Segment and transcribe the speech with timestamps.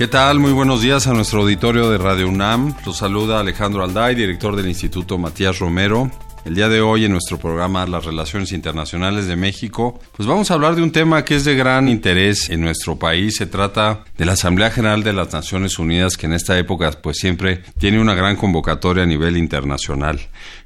[0.00, 0.38] ¿Qué tal?
[0.38, 2.74] Muy buenos días a nuestro auditorio de Radio UNAM.
[2.86, 6.10] Los saluda Alejandro Alday, director del Instituto Matías Romero.
[6.42, 10.54] El día de hoy en nuestro programa Las Relaciones Internacionales de México, pues vamos a
[10.54, 13.36] hablar de un tema que es de gran interés en nuestro país.
[13.36, 17.18] Se trata de la Asamblea General de las Naciones Unidas, que en esta época pues
[17.18, 20.18] siempre tiene una gran convocatoria a nivel internacional.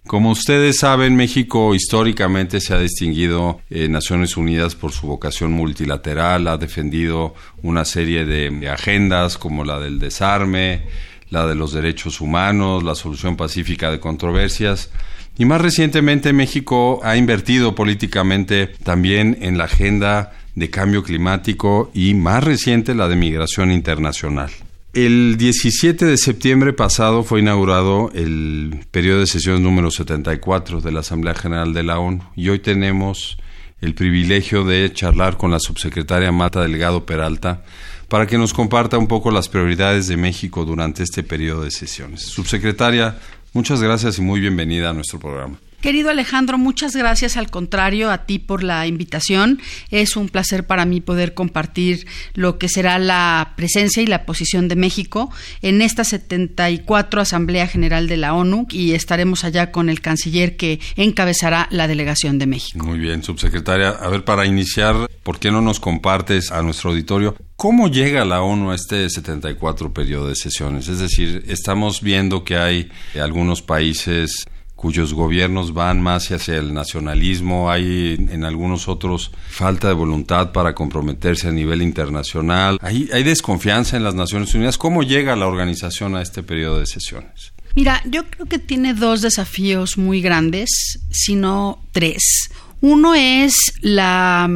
[0.07, 6.47] Como ustedes saben, México históricamente se ha distinguido en Naciones Unidas por su vocación multilateral,
[6.47, 10.85] ha defendido una serie de agendas como la del desarme,
[11.31, 14.91] la de los derechos humanos, la solución pacífica de controversias.
[15.37, 22.15] Y más recientemente México ha invertido políticamente también en la agenda de cambio climático y
[22.15, 24.51] más reciente la de migración internacional.
[24.93, 31.01] El 17 de septiembre pasado fue inaugurado el periodo de sesiones número 74 de la
[31.01, 33.37] Asamblea General de la ONU y hoy tenemos
[33.81, 37.65] el privilegio de charlar con la subsecretaria Mata Delgado Peralta
[38.09, 42.23] para que nos comparta un poco las prioridades de México durante este periodo de sesiones.
[42.23, 43.19] Subsecretaria,
[43.55, 45.57] Muchas gracias y muy bienvenida a nuestro programa.
[45.85, 49.61] Querido Alejandro, muchas gracias al contrario a ti por la invitación.
[49.91, 54.67] Es un placer para mí poder compartir lo que será la presencia y la posición
[54.67, 60.01] de México en esta 74 Asamblea General de la ONU y estaremos allá con el
[60.01, 62.83] canciller que encabezará la delegación de México.
[62.83, 63.91] Muy bien, subsecretaria.
[63.91, 68.43] A ver, para iniciar, ¿por qué no nos compartes a nuestro auditorio ¿Cómo llega la
[68.43, 70.89] ONU a este 74 periodo de sesiones?
[70.89, 74.47] Es decir, estamos viendo que hay algunos países
[74.85, 80.75] cuyos gobiernos van más hacia el nacionalismo, hay en algunos otros falta de voluntad para
[80.75, 84.77] comprometerse a nivel internacional, hay, hay desconfianza en las Naciones Unidas.
[84.77, 87.55] ¿Cómo llega la organización a este periodo de sesiones?
[87.75, 90.69] Mira, yo creo que tiene dos desafíos muy grandes,
[91.11, 92.51] si no tres.
[92.83, 94.51] Uno es la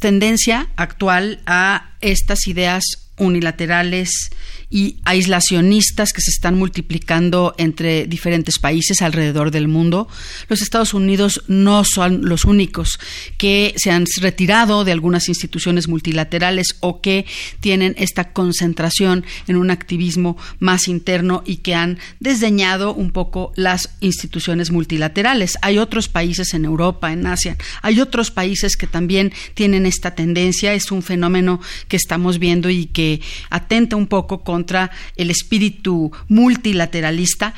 [0.00, 2.84] tendencia actual a estas ideas
[3.18, 4.30] unilaterales
[4.74, 10.08] y aislacionistas que se están multiplicando entre diferentes países alrededor del mundo.
[10.48, 12.98] Los Estados Unidos no son los únicos
[13.38, 17.24] que se han retirado de algunas instituciones multilaterales o que
[17.60, 23.90] tienen esta concentración en un activismo más interno y que han desdeñado un poco las
[24.00, 25.56] instituciones multilaterales.
[25.62, 30.74] Hay otros países en Europa, en Asia, hay otros países que también tienen esta tendencia.
[30.74, 33.20] Es un fenómeno que estamos viendo y que
[33.50, 37.52] atenta un poco con contra el espíritu multilateralista,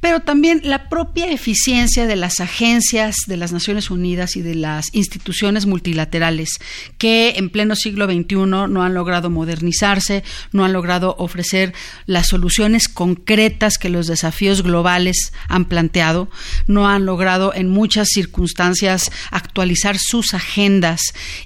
[0.00, 4.86] pero también la propia eficiencia de las agencias de las Naciones Unidas y de las
[4.92, 6.58] instituciones multilaterales
[6.98, 11.74] que en pleno siglo XXI no han logrado modernizarse, no han logrado ofrecer
[12.06, 16.28] las soluciones concretas que los desafíos globales han planteado,
[16.66, 21.00] no han logrado en muchas circunstancias actualizar sus agendas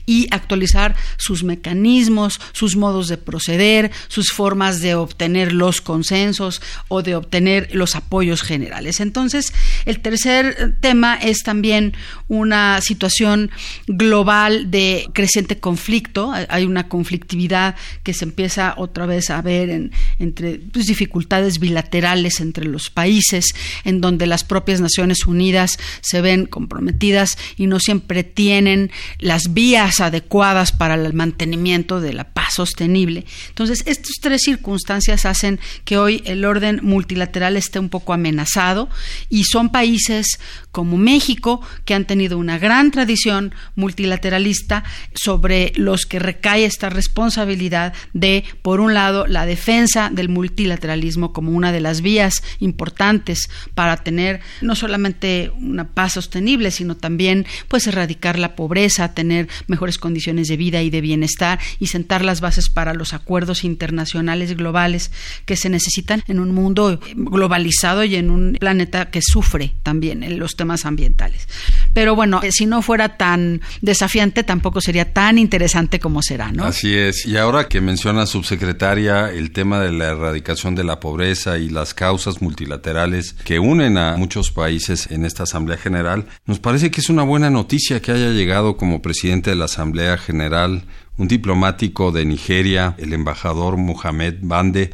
[0.07, 7.03] y actualizar sus mecanismos, sus modos de proceder, sus formas de obtener los consensos o
[7.03, 9.01] de obtener los apoyos generales.
[9.01, 9.53] Entonces,
[9.85, 11.95] el tercer tema es también
[12.29, 13.51] una situación
[13.87, 16.33] global de creciente conflicto.
[16.49, 22.41] Hay una conflictividad que se empieza otra vez a ver en, entre pues, dificultades bilaterales
[22.41, 23.47] entre los países,
[23.85, 30.01] en donde las propias Naciones Unidas se ven comprometidas y no siempre tienen las vías
[30.01, 33.25] adecuadas para el mantenimiento de la paz sostenible.
[33.49, 34.82] Entonces, estas tres circunstancias
[35.25, 38.89] hacen que hoy el orden multilateral esté un poco amenazado
[39.29, 40.39] y son países
[40.73, 44.85] como México que han tenido una gran tradición multilateralista
[45.15, 51.53] sobre los que recae esta responsabilidad de, por un lado, la defensa del multilateralismo como
[51.53, 57.87] una de las vías importantes para tener no solamente una paz sostenible, sino también pues
[57.87, 62.71] erradicar la pobreza, tener mejores condiciones de vida y de bienestar y sentar las bases
[62.71, 65.11] para los acuerdos internacionales globales
[65.45, 70.57] que se necesitan en un mundo globalizado y en un planeta que sufre también los
[70.63, 71.49] temas ambientales.
[71.93, 76.65] Pero bueno, si no fuera tan desafiante, tampoco sería tan interesante como será, ¿no?
[76.65, 77.27] Así es.
[77.27, 81.95] Y ahora que menciona, subsecretaria, el tema de la erradicación de la pobreza y las
[81.95, 87.11] causas multilaterales que unen a muchos países en esta Asamblea General, nos parece que es
[87.11, 90.85] una buena noticia que haya llegado como presidente de la Asamblea General
[91.19, 94.91] un diplomático de Nigeria, el embajador Mohamed Bande,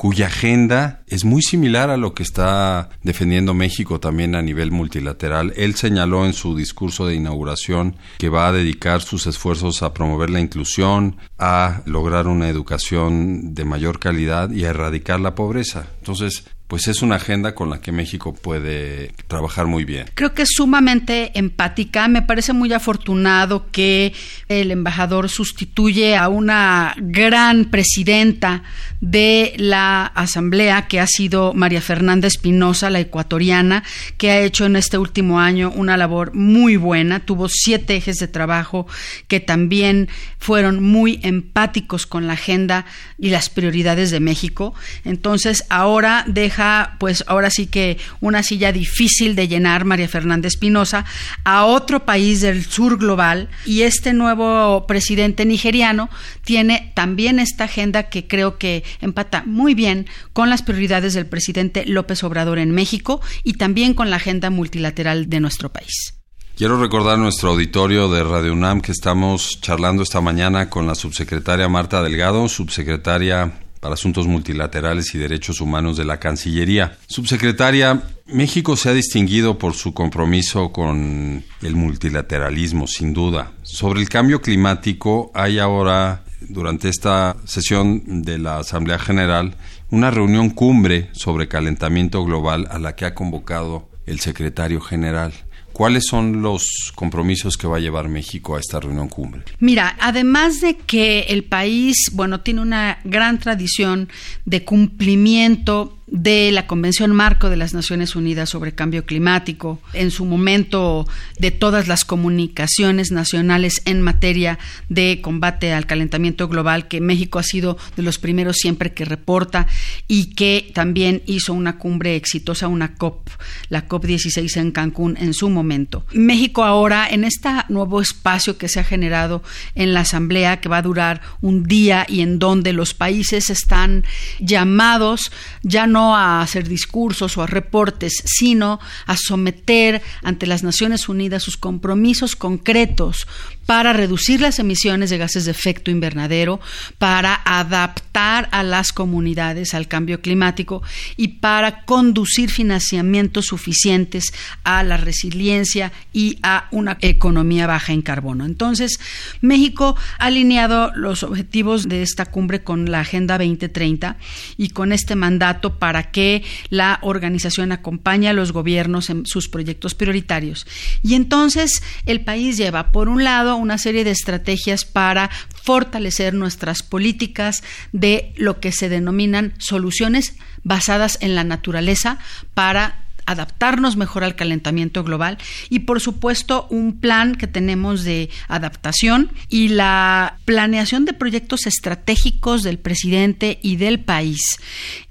[0.00, 5.52] cuya agenda es muy similar a lo que está defendiendo México también a nivel multilateral.
[5.58, 10.30] Él señaló en su discurso de inauguración que va a dedicar sus esfuerzos a promover
[10.30, 15.84] la inclusión, a lograr una educación de mayor calidad y a erradicar la pobreza.
[15.98, 20.06] Entonces, pues es una agenda con la que México puede trabajar muy bien.
[20.14, 22.06] Creo que es sumamente empática.
[22.06, 24.12] Me parece muy afortunado que
[24.46, 28.62] el embajador sustituye a una gran presidenta
[29.00, 33.82] de la Asamblea, que ha sido María Fernanda Espinosa, la ecuatoriana,
[34.16, 37.18] que ha hecho en este último año una labor muy buena.
[37.18, 38.86] Tuvo siete ejes de trabajo
[39.26, 40.08] que también
[40.38, 42.86] fueron muy empáticos con la agenda
[43.18, 44.72] y las prioridades de México.
[45.04, 46.59] Entonces, ahora deja
[46.98, 51.04] pues ahora sí que una silla difícil de llenar, María Fernanda Espinosa,
[51.44, 56.10] a otro país del sur global y este nuevo presidente nigeriano
[56.44, 61.84] tiene también esta agenda que creo que empata muy bien con las prioridades del presidente
[61.86, 66.14] López Obrador en México y también con la agenda multilateral de nuestro país.
[66.56, 70.94] Quiero recordar a nuestro auditorio de Radio UNAM que estamos charlando esta mañana con la
[70.94, 76.98] subsecretaria Marta Delgado, subsecretaria para Asuntos Multilaterales y Derechos Humanos de la Cancillería.
[77.08, 83.52] Subsecretaria, México se ha distinguido por su compromiso con el multilateralismo, sin duda.
[83.62, 89.56] Sobre el cambio climático, hay ahora, durante esta sesión de la Asamblea General,
[89.90, 95.32] una reunión cumbre sobre calentamiento global a la que ha convocado el secretario general.
[95.80, 99.44] ¿Cuáles son los compromisos que va a llevar México a esta reunión cumbre?
[99.60, 104.10] Mira, además de que el país, bueno, tiene una gran tradición
[104.44, 110.24] de cumplimiento de la Convención Marco de las Naciones Unidas sobre Cambio Climático, en su
[110.24, 111.06] momento
[111.38, 114.58] de todas las comunicaciones nacionales en materia
[114.88, 119.68] de combate al calentamiento global, que México ha sido de los primeros siempre que reporta
[120.08, 123.28] y que también hizo una cumbre exitosa, una COP,
[123.68, 126.04] la COP16 en Cancún en su momento.
[126.12, 129.42] México ahora, en este nuevo espacio que se ha generado
[129.76, 134.04] en la Asamblea, que va a durar un día y en donde los países están
[134.40, 135.30] llamados
[135.62, 141.42] ya no a hacer discursos o a reportes, sino a someter ante las Naciones Unidas
[141.42, 143.26] sus compromisos concretos
[143.66, 146.60] para reducir las emisiones de gases de efecto invernadero,
[146.98, 150.82] para adaptar a las comunidades al cambio climático
[151.16, 154.24] y para conducir financiamientos suficientes
[154.64, 158.44] a la resiliencia y a una economía baja en carbono.
[158.44, 158.98] Entonces,
[159.40, 164.16] México ha alineado los objetivos de esta cumbre con la Agenda 2030
[164.56, 169.94] y con este mandato para que la organización acompañe a los gobiernos en sus proyectos
[169.94, 170.66] prioritarios.
[171.02, 175.30] Y entonces el país lleva, por un lado, una serie de estrategias para
[175.62, 177.62] fortalecer nuestras políticas
[177.92, 182.18] de lo que se denominan soluciones basadas en la naturaleza
[182.54, 185.38] para adaptarnos mejor al calentamiento global
[185.68, 192.62] y por supuesto un plan que tenemos de adaptación y la planeación de proyectos estratégicos
[192.62, 194.40] del presidente y del país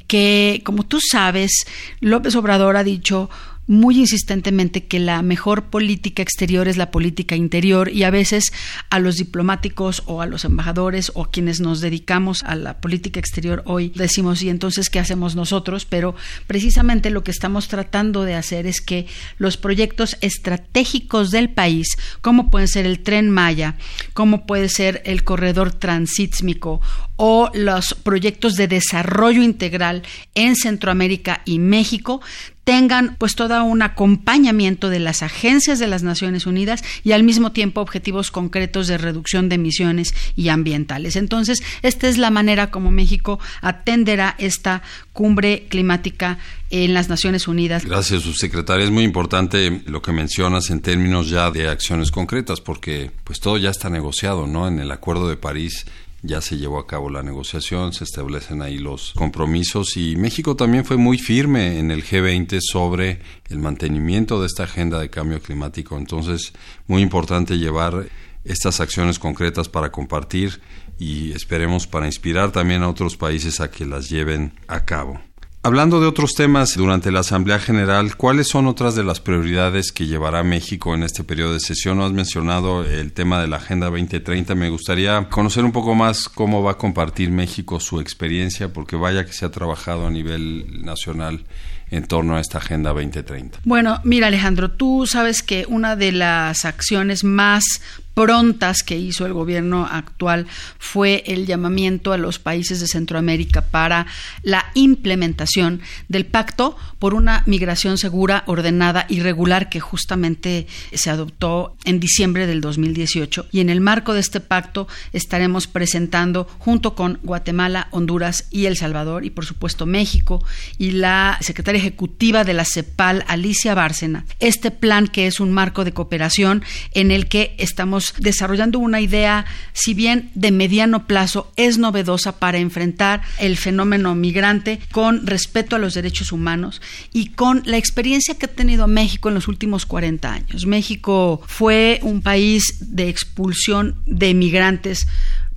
[0.07, 1.65] que como tú sabes
[2.01, 3.29] López Obrador ha dicho
[3.69, 8.51] muy insistentemente que la mejor política exterior es la política interior y a veces
[8.89, 13.61] a los diplomáticos o a los embajadores o quienes nos dedicamos a la política exterior
[13.67, 16.15] hoy decimos y entonces qué hacemos nosotros, pero
[16.47, 19.05] precisamente lo que estamos tratando de hacer es que
[19.37, 23.75] los proyectos estratégicos del país, como pueden ser el tren Maya,
[24.13, 26.81] como puede ser el corredor transísmico
[27.17, 30.01] o los proyectos de desarrollo integral
[30.33, 32.21] en Centroamérica y México
[32.69, 37.51] tengan pues todo un acompañamiento de las agencias de las Naciones Unidas y al mismo
[37.51, 41.15] tiempo objetivos concretos de reducción de emisiones y ambientales.
[41.15, 44.83] Entonces, esta es la manera como México atenderá esta
[45.13, 46.37] cumbre climática
[46.69, 47.85] en las Naciones Unidas.
[47.85, 48.85] Gracias, subsecretaria.
[48.85, 53.57] Es muy importante lo que mencionas en términos ya de acciones concretas, porque pues todo
[53.57, 54.67] ya está negociado, ¿no?
[54.67, 55.87] En el Acuerdo de París
[56.21, 60.85] ya se llevó a cabo la negociación, se establecen ahí los compromisos y México también
[60.85, 65.97] fue muy firme en el G20 sobre el mantenimiento de esta agenda de cambio climático.
[65.97, 66.53] Entonces,
[66.87, 68.09] muy importante llevar
[68.43, 70.61] estas acciones concretas para compartir
[70.97, 75.21] y esperemos para inspirar también a otros países a que las lleven a cabo.
[75.61, 80.07] Hablando de otros temas durante la Asamblea General, ¿cuáles son otras de las prioridades que
[80.07, 81.99] llevará México en este periodo de sesión?
[81.99, 84.55] Has mencionado el tema de la Agenda 2030.
[84.55, 89.25] Me gustaría conocer un poco más cómo va a compartir México su experiencia, porque vaya
[89.25, 91.43] que se ha trabajado a nivel nacional
[91.91, 93.59] en torno a esta Agenda 2030.
[93.65, 97.81] Bueno, mira Alejandro, tú sabes que una de las acciones más
[98.13, 100.47] prontas que hizo el gobierno actual
[100.77, 104.07] fue el llamamiento a los países de Centroamérica para
[104.43, 111.75] la implementación del pacto por una migración segura, ordenada y regular que justamente se adoptó
[111.85, 113.47] en diciembre del 2018.
[113.51, 118.77] Y en el marco de este pacto estaremos presentando junto con Guatemala, Honduras y El
[118.77, 120.43] Salvador y por supuesto México
[120.77, 125.85] y la secretaria ejecutiva de la CEPAL, Alicia Bárcena, este plan que es un marco
[125.85, 126.63] de cooperación
[126.93, 132.57] en el que estamos desarrollando una idea, si bien de mediano plazo, es novedosa para
[132.57, 136.81] enfrentar el fenómeno migrante con respeto a los derechos humanos
[137.13, 140.65] y con la experiencia que ha tenido México en los últimos 40 años.
[140.65, 145.07] México fue un país de expulsión de migrantes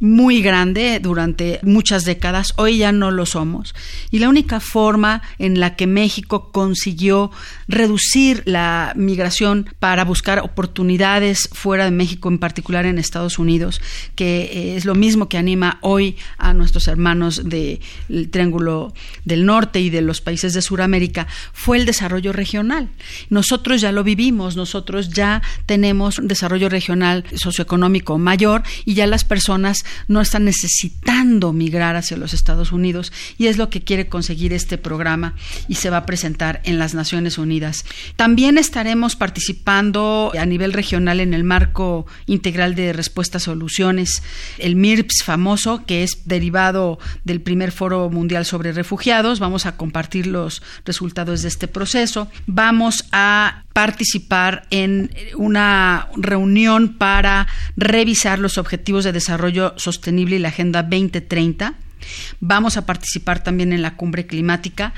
[0.03, 3.73] muy grande durante muchas décadas, hoy ya no lo somos.
[4.11, 7.31] Y la única forma en la que México consiguió
[7.69, 13.81] reducir la migración para buscar oportunidades fuera de México, en particular en Estados Unidos,
[14.17, 17.79] que eh, es lo mismo que anima hoy a nuestros hermanos del
[18.33, 18.93] Triángulo
[19.25, 22.89] del Norte y de los países de Sudamérica, fue el desarrollo regional.
[23.31, 29.23] Nosotros ya lo vivimos, nosotros ya tenemos un desarrollo regional socioeconómico mayor y ya las
[29.23, 34.53] personas no están necesitando migrar hacia los Estados Unidos y es lo que quiere conseguir
[34.53, 35.35] este programa
[35.69, 37.85] y se va a presentar en las Naciones Unidas.
[38.17, 44.23] También estaremos participando a nivel regional en el marco integral de respuesta a soluciones,
[44.59, 49.41] el MIRPS famoso, que es derivado del primer foro mundial sobre refugiados.
[49.41, 52.29] Vamos a compartir los resultados de este proceso.
[52.47, 57.47] Vamos a participar en una reunión para
[57.77, 61.75] revisar los objetivos de desarrollo sostenible y la Agenda 2030.
[62.41, 64.95] Vamos a participar también en la cumbre climática.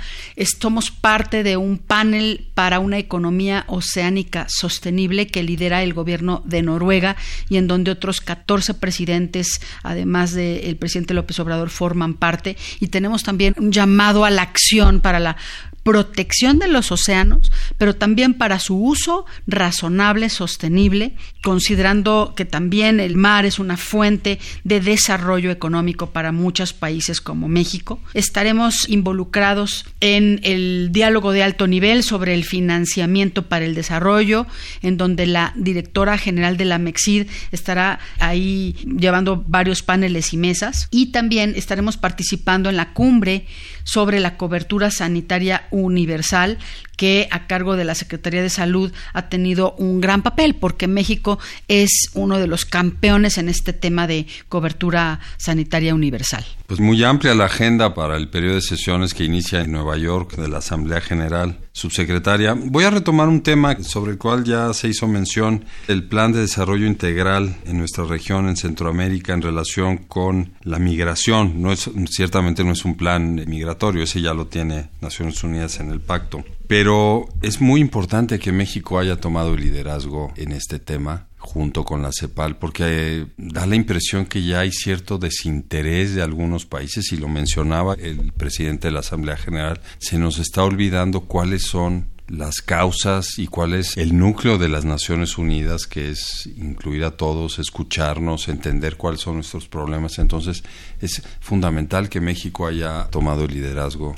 [0.60, 6.62] Somos parte de un panel para una economía oceánica sostenible que lidera el gobierno de
[6.62, 7.16] Noruega
[7.48, 12.56] y en donde otros 14 presidentes, además del presidente López Obrador, forman parte.
[12.80, 15.36] Y tenemos también un llamado a la acción para la
[15.84, 23.16] protección de los océanos, pero también para su uso razonable, sostenible, considerando que también el
[23.16, 28.00] mar es una fuente de desarrollo económico para muchos países como México.
[28.14, 34.46] Estaremos involucrados en el diálogo de alto nivel sobre el financiamiento para el desarrollo,
[34.80, 40.88] en donde la directora general de la MEXID estará ahí llevando varios paneles y mesas.
[40.90, 43.46] Y también estaremos participando en la cumbre
[43.84, 46.56] sobre la cobertura sanitaria universal
[46.96, 51.38] que a cargo de la Secretaría de Salud ha tenido un gran papel porque México
[51.68, 56.44] es uno de los campeones en este tema de cobertura sanitaria universal.
[56.66, 60.36] Pues muy amplia la agenda para el periodo de sesiones que inicia en Nueva York
[60.36, 61.58] de la Asamblea General.
[61.72, 66.32] Subsecretaria, voy a retomar un tema sobre el cual ya se hizo mención, el plan
[66.32, 71.60] de desarrollo integral en nuestra región, en Centroamérica, en relación con la migración.
[71.60, 75.90] No es, ciertamente no es un plan migratorio, ese ya lo tiene Naciones Unidas en
[75.90, 76.44] el pacto.
[76.66, 82.00] Pero es muy importante que México haya tomado el liderazgo en este tema junto con
[82.00, 87.12] la CEPAL, porque eh, da la impresión que ya hay cierto desinterés de algunos países,
[87.12, 92.06] y lo mencionaba el presidente de la Asamblea General, se nos está olvidando cuáles son
[92.28, 97.16] las causas y cuál es el núcleo de las Naciones Unidas, que es incluir a
[97.16, 100.18] todos, escucharnos, entender cuáles son nuestros problemas.
[100.18, 100.64] Entonces
[101.00, 104.14] es fundamental que México haya tomado el liderazgo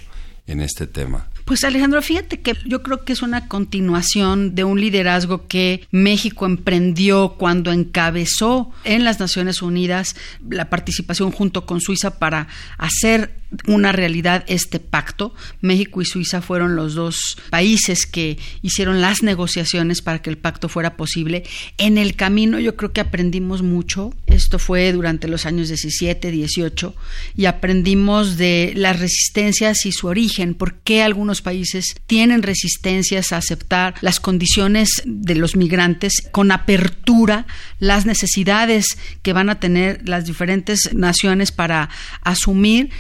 [0.47, 1.29] en este tema.
[1.47, 6.45] Pues Alejandro, fíjate que yo creo que es una continuación de un liderazgo que México
[6.45, 10.17] emprendió cuando encabezó en las Naciones Unidas
[10.50, 12.49] la participación junto con Suiza para
[12.79, 13.33] hacer
[13.66, 15.34] una realidad este pacto.
[15.60, 20.68] México y Suiza fueron los dos países que hicieron las negociaciones para que el pacto
[20.68, 21.44] fuera posible.
[21.78, 24.14] En el camino yo creo que aprendimos mucho.
[24.26, 26.94] Esto fue durante los años 17, 18
[27.36, 33.38] y aprendimos de las resistencias y su origen, por qué algunos países tienen resistencias a
[33.38, 37.46] aceptar las condiciones de los migrantes con apertura,
[37.78, 41.88] las necesidades que van a tener las diferentes naciones para
[42.22, 42.90] asumir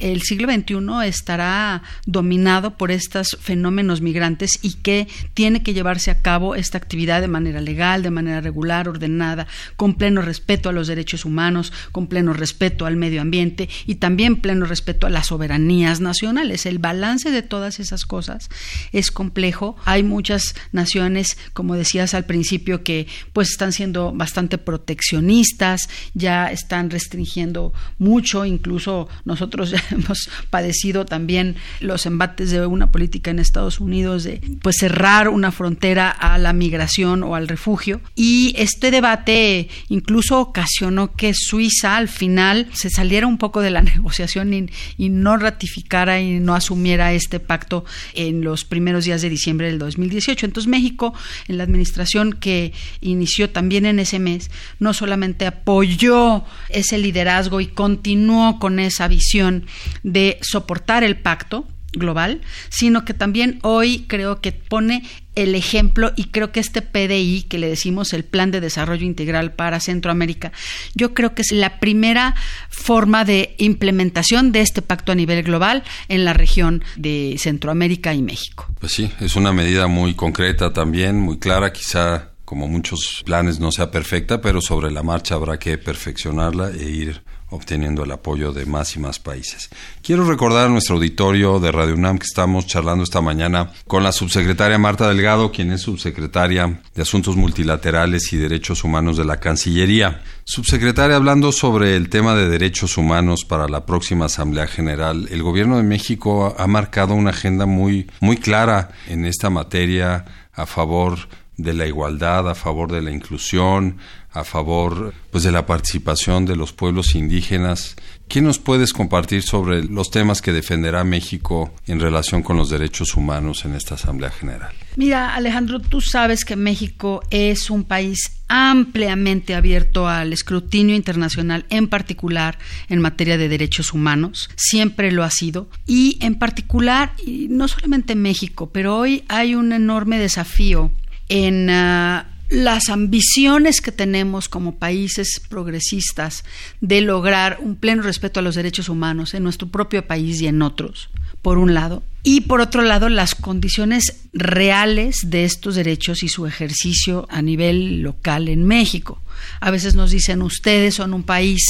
[0.00, 6.22] el siglo XXI estará dominado por estos fenómenos migrantes y que tiene que llevarse a
[6.22, 10.86] cabo esta actividad de manera legal, de manera regular, ordenada, con pleno respeto a los
[10.86, 16.00] derechos humanos, con pleno respeto al medio ambiente y también pleno respeto a las soberanías
[16.00, 16.66] nacionales.
[16.66, 18.48] El balance de todas esas cosas
[18.92, 19.76] es complejo.
[19.84, 26.90] Hay muchas naciones, como decías al principio, que pues están siendo bastante proteccionistas, ya están
[26.90, 34.24] restringiendo mucho, incluso nosotros hemos padecido también los embates de una política en Estados Unidos
[34.24, 40.40] de pues cerrar una frontera a la migración o al refugio y este debate incluso
[40.40, 44.66] ocasionó que Suiza al final se saliera un poco de la negociación y,
[44.96, 49.78] y no ratificara y no asumiera este pacto en los primeros días de diciembre del
[49.78, 50.46] 2018.
[50.46, 51.14] Entonces México
[51.48, 57.66] en la administración que inició también en ese mes no solamente apoyó ese liderazgo y
[57.66, 59.65] continuó con esa visión
[60.02, 65.02] de soportar el pacto global, sino que también hoy creo que pone
[65.34, 69.52] el ejemplo y creo que este PDI que le decimos el Plan de Desarrollo Integral
[69.52, 70.52] para Centroamérica,
[70.94, 72.34] yo creo que es la primera
[72.70, 78.22] forma de implementación de este pacto a nivel global en la región de Centroamérica y
[78.22, 78.66] México.
[78.80, 83.72] Pues sí, es una medida muy concreta también, muy clara, quizá como muchos planes no
[83.72, 88.66] sea perfecta, pero sobre la marcha habrá que perfeccionarla e ir obteniendo el apoyo de
[88.66, 89.70] más y más países.
[90.02, 94.12] Quiero recordar a nuestro auditorio de Radio UNAM que estamos charlando esta mañana con la
[94.12, 100.22] subsecretaria Marta Delgado, quien es subsecretaria de Asuntos Multilaterales y Derechos Humanos de la Cancillería.
[100.44, 105.76] Subsecretaria, hablando sobre el tema de derechos humanos para la próxima Asamblea General, el Gobierno
[105.76, 111.18] de México ha marcado una agenda muy, muy clara en esta materia a favor
[111.56, 113.98] de la igualdad, a favor de la inclusión,
[114.36, 117.96] a favor pues de la participación de los pueblos indígenas.
[118.28, 123.14] ¿Qué nos puedes compartir sobre los temas que defenderá México en relación con los derechos
[123.14, 124.72] humanos en esta Asamblea General?
[124.96, 131.88] Mira, Alejandro, tú sabes que México es un país ampliamente abierto al escrutinio internacional, en
[131.88, 134.50] particular en materia de derechos humanos.
[134.56, 135.68] Siempre lo ha sido.
[135.86, 140.90] Y en particular, no solamente México, pero hoy hay un enorme desafío
[141.28, 146.44] en uh, las ambiciones que tenemos como países progresistas
[146.80, 150.62] de lograr un pleno respeto a los derechos humanos en nuestro propio país y en
[150.62, 151.10] otros,
[151.42, 156.46] por un lado, y por otro lado las condiciones reales de estos derechos y su
[156.46, 159.20] ejercicio a nivel local en México.
[159.60, 161.62] A veces nos dicen ustedes son un país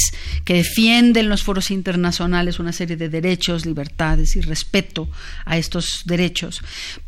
[0.45, 5.09] que defiende en los foros internacionales una serie de derechos, libertades y respeto
[5.45, 6.61] a estos derechos,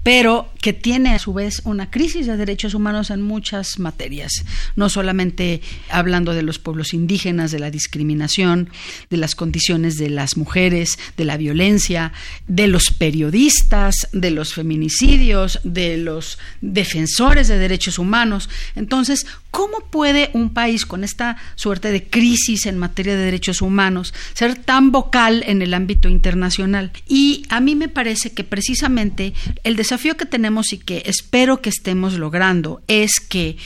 [0.04, 4.32] pero que tiene a su vez una crisis de derechos humanos en muchas materias,
[4.76, 8.70] no solamente hablando de los pueblos indígenas, de la discriminación,
[9.10, 12.14] de las condiciones de las mujeres, de la violencia,
[12.48, 18.50] de los periodistas, de los feminicidios, de los defensores de derechos humanos.
[18.76, 24.14] Entonces, ¿cómo puede un país con esta suerte de crisis en materia de derechos humanos
[24.34, 26.92] ser tan vocal en el ámbito internacional.
[27.08, 29.34] Y a mí me parece que precisamente
[29.64, 33.58] el desafío que tenemos y que espero que estemos logrando es que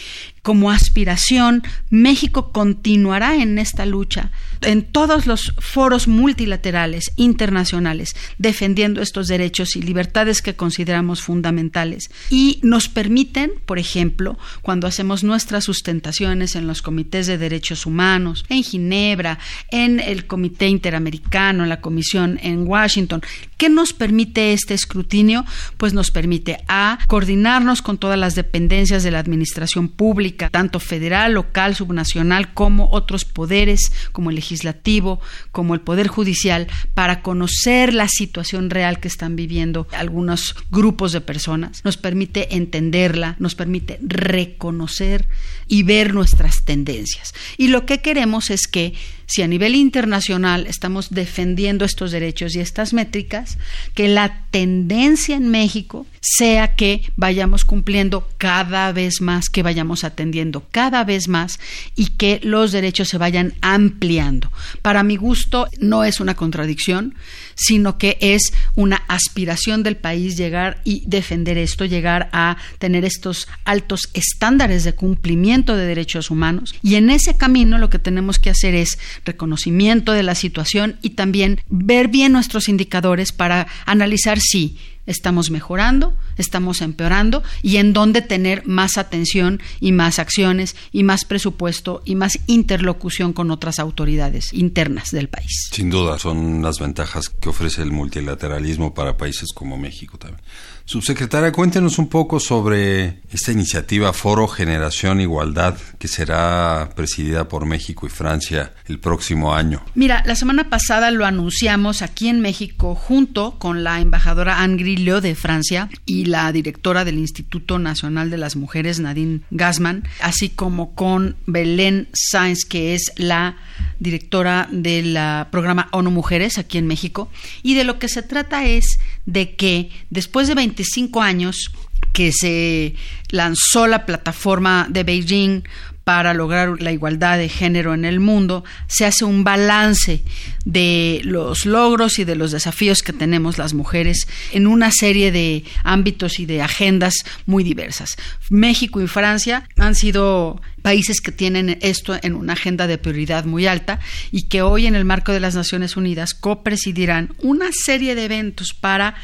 [0.43, 4.29] como aspiración, México continuará en esta lucha
[4.61, 12.59] en todos los foros multilaterales internacionales, defendiendo estos derechos y libertades que consideramos fundamentales y
[12.61, 18.63] nos permiten, por ejemplo, cuando hacemos nuestras sustentaciones en los comités de derechos humanos, en
[18.63, 19.39] Ginebra,
[19.71, 23.21] en el Comité Interamericano, en la Comisión en Washington,
[23.57, 25.45] ¿qué nos permite este escrutinio?
[25.77, 31.33] Pues nos permite a coordinarnos con todas las dependencias de la administración pública tanto federal,
[31.33, 35.19] local, subnacional, como otros poderes, como el legislativo,
[35.51, 41.21] como el poder judicial, para conocer la situación real que están viviendo algunos grupos de
[41.21, 41.83] personas.
[41.83, 45.27] Nos permite entenderla, nos permite reconocer
[45.67, 47.33] y ver nuestras tendencias.
[47.57, 48.93] Y lo que queremos es que
[49.33, 53.57] si a nivel internacional estamos defendiendo estos derechos y estas métricas,
[53.95, 60.63] que la tendencia en México sea que vayamos cumpliendo cada vez más, que vayamos atendiendo
[60.71, 61.59] cada vez más
[61.95, 64.51] y que los derechos se vayan ampliando.
[64.83, 67.15] Para mi gusto no es una contradicción,
[67.55, 73.47] sino que es una aspiración del país llegar y defender esto, llegar a tener estos
[73.65, 76.75] altos estándares de cumplimiento de derechos humanos.
[76.83, 81.11] Y en ese camino lo que tenemos que hacer es reconocimiento de la situación y
[81.11, 88.21] también ver bien nuestros indicadores para analizar si estamos mejorando, estamos empeorando y en dónde
[88.21, 94.53] tener más atención y más acciones y más presupuesto y más interlocución con otras autoridades
[94.53, 95.69] internas del país.
[95.71, 100.43] Sin duda, son las ventajas que ofrece el multilateralismo para países como México también.
[100.85, 108.05] Subsecretaria, cuéntenos un poco sobre esta iniciativa Foro Generación Igualdad que será presidida por México
[108.05, 109.81] y Francia el próximo año.
[109.95, 115.21] Mira, la semana pasada lo anunciamos aquí en México junto con la embajadora Anne Lille
[115.21, 120.95] de Francia y la directora del Instituto Nacional de las Mujeres, Nadine Gassman, así como
[120.95, 123.57] con Belén Sáenz, que es la
[123.99, 125.17] directora del
[125.51, 127.29] programa ONU Mujeres aquí en México.
[127.61, 131.71] Y de lo que se trata es de que después de 25 años
[132.13, 132.95] que se
[133.29, 135.63] lanzó la plataforma de Beijing
[136.03, 140.23] para lograr la igualdad de género en el mundo, se hace un balance
[140.65, 145.63] de los logros y de los desafíos que tenemos las mujeres en una serie de
[145.83, 147.13] ámbitos y de agendas
[147.45, 148.17] muy diversas.
[148.49, 153.67] México y Francia han sido países que tienen esto en una agenda de prioridad muy
[153.67, 153.99] alta
[154.31, 158.73] y que hoy en el marco de las Naciones Unidas copresidirán una serie de eventos
[158.73, 159.15] para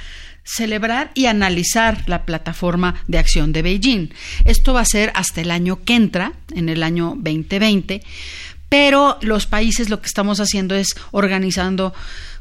[0.44, 4.10] celebrar y analizar la plataforma de acción de Beijing.
[4.46, 8.02] Esto va a ser hasta el año que entra, en el año 2020,
[8.70, 11.94] pero los países lo que estamos haciendo es organizando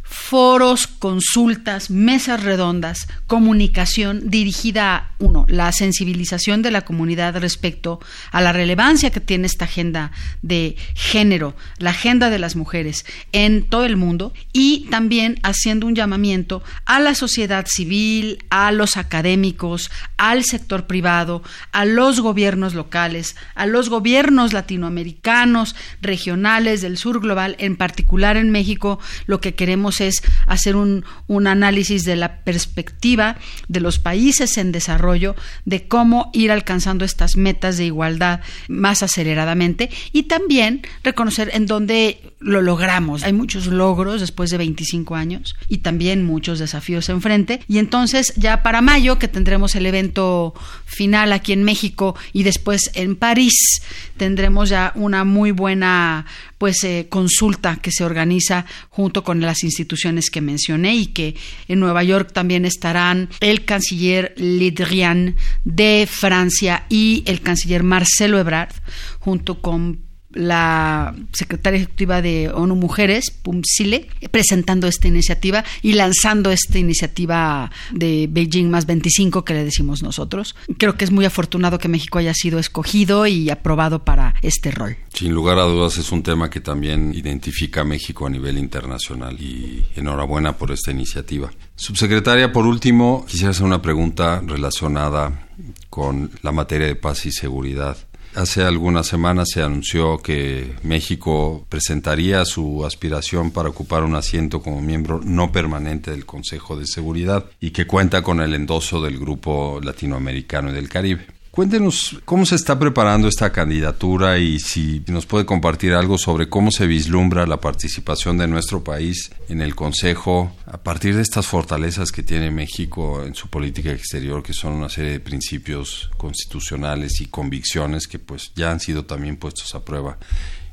[0.09, 8.01] foros, consultas, mesas redondas, comunicación dirigida a, uno, la sensibilización de la comunidad respecto
[8.33, 13.65] a la relevancia que tiene esta agenda de género, la agenda de las mujeres en
[13.65, 19.91] todo el mundo y también haciendo un llamamiento a la sociedad civil, a los académicos,
[20.17, 21.43] al sector privado,
[21.73, 28.51] a los gobiernos locales, a los gobiernos latinoamericanos, regionales del sur global, en particular en
[28.51, 31.05] México, lo que queremos es hacer un,
[31.47, 33.37] análisis de la perspectiva
[33.69, 35.35] de los países en desarrollo,
[35.65, 42.21] de cómo ir alcanzando estas metas de igualdad más aceleradamente y también reconocer en dónde
[42.41, 43.23] lo logramos.
[43.25, 47.61] Hay muchos logros después de 25 años y también muchos desafíos enfrente.
[47.69, 52.91] Y entonces ya para mayo, que tendremos el evento final aquí en México y después
[52.95, 53.83] en París,
[54.17, 56.27] tendremos ya una muy buena
[56.59, 59.88] pues eh, consulta que se organiza junto con las instituciones
[60.31, 61.35] que mencioné y que
[61.69, 68.39] en Nueva York también estarán el canciller Le Drian de Francia y el canciller Marcelo
[68.39, 68.75] Ebrard
[69.19, 70.08] junto con
[70.39, 78.29] la secretaria ejecutiva de ONU Mujeres, Pumsile, presentando esta iniciativa y lanzando esta iniciativa de
[78.31, 80.55] Beijing más 25 que le decimos nosotros.
[80.79, 84.97] Creo que es muy afortunado que México haya sido escogido y aprobado para este rol.
[85.13, 89.41] Sin lugar a dudas es un tema que también identifica a México a nivel internacional
[89.41, 91.51] y enhorabuena por esta iniciativa.
[91.75, 95.49] Subsecretaria, por último, quisiera hacer una pregunta relacionada
[95.91, 97.97] con la materia de paz y seguridad.
[98.39, 104.81] Hace algunas semanas se anunció que México presentaría su aspiración para ocupar un asiento como
[104.81, 109.81] miembro no permanente del Consejo de Seguridad y que cuenta con el endoso del Grupo
[109.83, 111.27] Latinoamericano y del Caribe.
[111.59, 116.71] Cuéntenos cómo se está preparando esta candidatura y si nos puede compartir algo sobre cómo
[116.71, 122.13] se vislumbra la participación de nuestro país en el Consejo a partir de estas fortalezas
[122.13, 127.27] que tiene México en su política exterior, que son una serie de principios constitucionales y
[127.27, 130.17] convicciones que pues ya han sido también puestos a prueba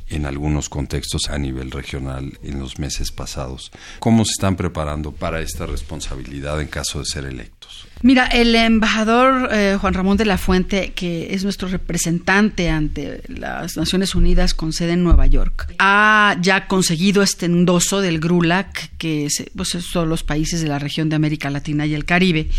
[0.09, 3.71] en algunos contextos a nivel regional en los meses pasados.
[3.97, 7.87] ¿Cómo se están preparando para esta responsabilidad en caso de ser electos?
[8.01, 13.77] Mira, el embajador eh, Juan Ramón de la Fuente, que es nuestro representante ante las
[13.77, 19.27] Naciones Unidas con sede en Nueva York, ha ya conseguido este endoso del GRULAC, que
[19.55, 22.49] pues, son los países de la región de América Latina y el Caribe,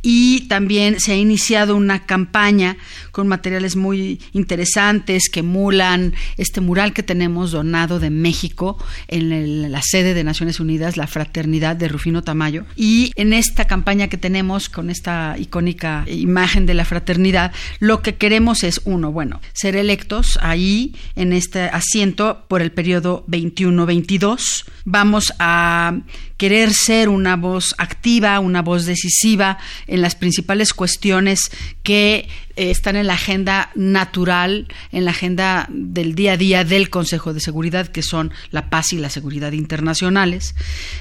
[0.00, 2.76] y también se ha iniciado una campaña
[3.10, 8.78] con materiales muy interesantes que emulan este mural que tenemos donado de México
[9.08, 14.08] en la sede de Naciones Unidas, la Fraternidad de Rufino Tamayo, y en esta campaña
[14.08, 19.40] que tenemos con esta icónica imagen de la fraternidad, lo que queremos es, uno, bueno,
[19.52, 24.64] ser electos ahí en este asiento por el periodo 21-22.
[24.84, 25.98] Vamos a
[26.36, 31.50] querer ser una voz activa, una voz decisiva en las principales cuestiones
[31.82, 36.90] que eh, están en la agenda natural, en la agenda del día a día del
[36.90, 40.54] Consejo de Seguridad, que son la paz y la seguridad internacionales.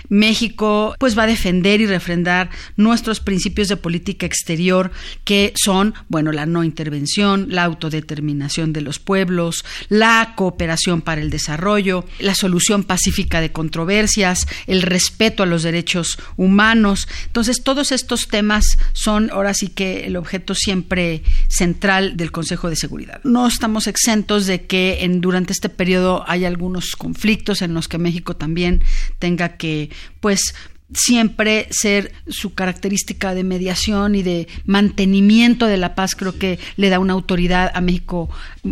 [0.09, 4.91] México pues va a defender y refrendar nuestros principios de política exterior,
[5.23, 11.29] que son, bueno, la no intervención, la autodeterminación de los pueblos, la cooperación para el
[11.29, 17.07] desarrollo, la solución pacífica de controversias, el respeto a los derechos humanos.
[17.27, 22.75] Entonces, todos estos temas son ahora sí que el objeto siempre central del Consejo de
[22.75, 23.21] Seguridad.
[23.23, 27.97] No estamos exentos de que en, durante este periodo hay algunos conflictos en los que
[27.97, 28.83] México también
[29.19, 30.53] tenga que, pues,
[30.93, 36.89] siempre ser su característica de mediación y de mantenimiento de la paz, creo que le
[36.89, 38.29] da una autoridad a México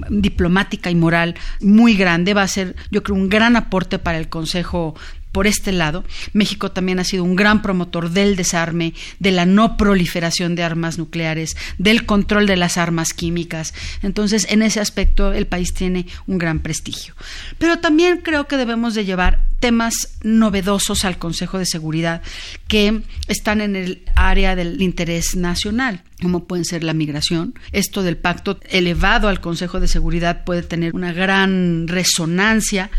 [0.09, 2.33] diplomática y moral muy grande.
[2.33, 4.95] Va a ser, yo creo, un gran aporte para el Consejo
[5.31, 6.03] por este lado.
[6.33, 10.97] México también ha sido un gran promotor del desarme, de la no proliferación de armas
[10.97, 13.73] nucleares, del control de las armas químicas.
[14.01, 17.15] Entonces, en ese aspecto, el país tiene un gran prestigio.
[17.57, 22.21] Pero también creo que debemos de llevar temas novedosos al Consejo de Seguridad
[22.67, 27.55] que están en el área del interés nacional como pueden ser la migración.
[27.71, 32.91] Esto del pacto elevado al Consejo de Seguridad puede tener una gran resonancia.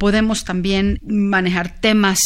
[0.00, 2.18] Podemos también manejar temas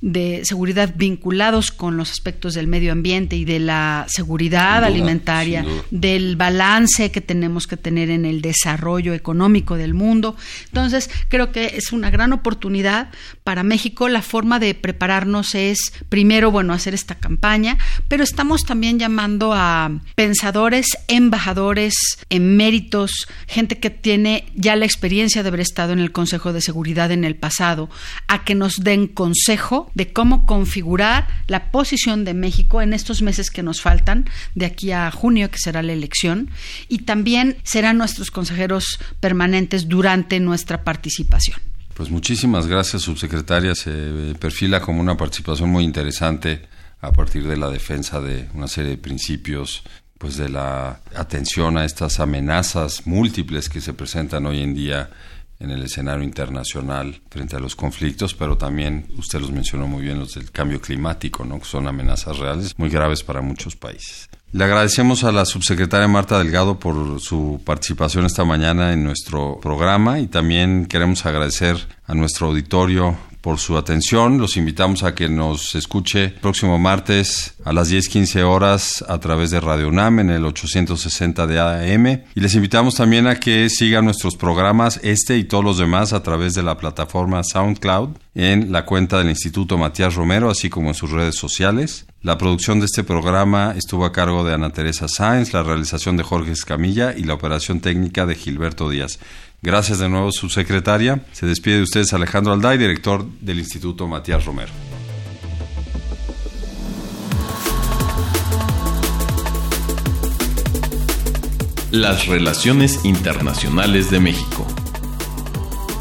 [0.00, 6.36] de seguridad vinculados con los aspectos del medio ambiente y de la seguridad alimentaria, del
[6.36, 10.36] balance que tenemos que tener en el desarrollo económico del mundo.
[10.66, 13.10] Entonces, creo que es una gran oportunidad
[13.44, 14.08] para México.
[14.08, 17.76] La forma de prepararnos es, primero, bueno, hacer esta campaña,
[18.08, 21.94] pero estamos también llamando a pensadores, embajadores,
[22.30, 27.10] eméritos, gente que tiene ya la experiencia de haber estado en el Consejo de Seguridad
[27.10, 27.90] en el pasado,
[28.28, 33.50] a que nos den consejo de cómo configurar la posición de México en estos meses
[33.50, 36.50] que nos faltan, de aquí a junio, que será la elección,
[36.88, 41.58] y también serán nuestros consejeros permanentes durante nuestra participación.
[41.94, 43.74] Pues muchísimas gracias, subsecretaria.
[43.74, 46.62] Se perfila como una participación muy interesante
[47.00, 49.82] a partir de la defensa de una serie de principios
[50.20, 55.08] pues de la atención a estas amenazas múltiples que se presentan hoy en día
[55.60, 60.18] en el escenario internacional frente a los conflictos, pero también usted los mencionó muy bien,
[60.18, 61.58] los del cambio climático, ¿no?
[61.58, 64.28] que son amenazas reales muy graves para muchos países.
[64.52, 70.18] Le agradecemos a la subsecretaria Marta Delgado por su participación esta mañana en nuestro programa
[70.18, 74.38] y también queremos agradecer a nuestro auditorio por su atención.
[74.38, 79.60] Los invitamos a que nos escuche próximo martes a las 10:15 horas a través de
[79.60, 84.36] Radio UNAM en el 860 de AM y les invitamos también a que sigan nuestros
[84.36, 89.18] programas este y todos los demás a través de la plataforma SoundCloud en la cuenta
[89.18, 92.06] del Instituto Matías Romero así como en sus redes sociales.
[92.22, 96.22] La producción de este programa estuvo a cargo de Ana Teresa Sáenz, la realización de
[96.22, 99.18] Jorge Escamilla y la operación técnica de Gilberto Díaz.
[99.62, 101.22] Gracias de nuevo, subsecretaria.
[101.32, 104.72] Se despide de ustedes Alejandro Alday, director del Instituto Matías Romero.
[111.90, 114.66] Las relaciones internacionales de México.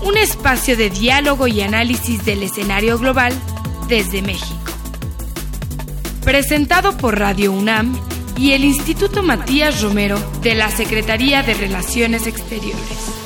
[0.03, 3.33] Un espacio de diálogo y análisis del escenario global
[3.89, 4.55] desde México.
[6.23, 7.99] Presentado por Radio UNAM
[8.37, 13.18] y el Instituto Matías Romero de la Secretaría de Relaciones Exteriores.